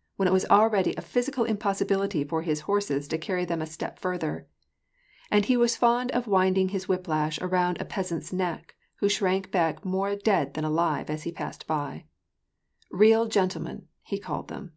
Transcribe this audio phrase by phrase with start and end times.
[0.16, 4.00] "when it was already a physical impossibility for his horses to carry them a step
[4.00, 4.48] farther;
[5.44, 9.84] he was fond of winding his whiplash around a peas ant's neck, who shrunk back
[9.84, 12.04] more dead than alive as he passed by."
[12.90, 14.72] Real gentlemen" he called them